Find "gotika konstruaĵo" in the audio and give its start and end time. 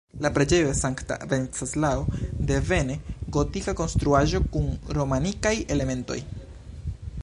3.37-4.45